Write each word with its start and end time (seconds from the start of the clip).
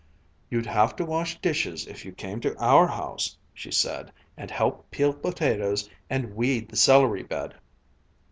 "You'd 0.49 0.65
have 0.65 0.95
to 0.95 1.05
wash 1.05 1.39
dishes 1.41 1.85
if 1.85 2.05
you 2.05 2.11
came 2.11 2.41
to 2.41 2.57
our 2.57 2.87
house," 2.87 3.37
she 3.53 3.69
said, 3.69 4.11
"and 4.35 4.49
help 4.49 4.89
peel 4.89 5.13
potatoes, 5.13 5.87
and 6.09 6.35
weed 6.35 6.69
the 6.69 6.75
celery 6.75 7.21
bed." 7.21 7.53